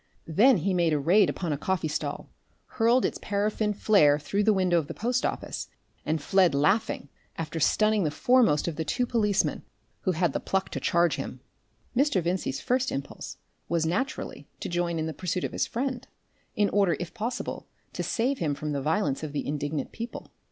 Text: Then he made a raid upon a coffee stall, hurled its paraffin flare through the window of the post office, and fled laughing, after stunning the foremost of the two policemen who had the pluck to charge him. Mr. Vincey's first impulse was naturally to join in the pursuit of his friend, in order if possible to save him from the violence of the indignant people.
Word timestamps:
Then 0.25 0.57
he 0.57 0.73
made 0.73 0.93
a 0.93 0.99
raid 0.99 1.29
upon 1.29 1.53
a 1.53 1.59
coffee 1.59 1.87
stall, 1.87 2.27
hurled 2.65 3.05
its 3.05 3.19
paraffin 3.21 3.71
flare 3.71 4.17
through 4.17 4.43
the 4.43 4.51
window 4.51 4.79
of 4.79 4.87
the 4.87 4.95
post 4.95 5.23
office, 5.23 5.67
and 6.07 6.19
fled 6.19 6.55
laughing, 6.55 7.09
after 7.37 7.59
stunning 7.59 8.03
the 8.03 8.09
foremost 8.09 8.67
of 8.67 8.77
the 8.77 8.83
two 8.83 9.05
policemen 9.05 9.61
who 9.99 10.13
had 10.13 10.33
the 10.33 10.39
pluck 10.39 10.69
to 10.69 10.79
charge 10.79 11.17
him. 11.17 11.39
Mr. 11.95 12.19
Vincey's 12.19 12.59
first 12.59 12.91
impulse 12.91 13.37
was 13.69 13.85
naturally 13.85 14.47
to 14.59 14.67
join 14.67 14.97
in 14.97 15.05
the 15.05 15.13
pursuit 15.13 15.43
of 15.43 15.51
his 15.51 15.67
friend, 15.67 16.07
in 16.55 16.67
order 16.69 16.97
if 16.99 17.13
possible 17.13 17.67
to 17.93 18.01
save 18.01 18.39
him 18.39 18.55
from 18.55 18.71
the 18.71 18.81
violence 18.81 19.21
of 19.21 19.33
the 19.33 19.45
indignant 19.45 19.91
people. 19.91 20.31